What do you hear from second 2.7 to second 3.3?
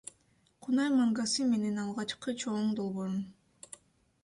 долбоорум.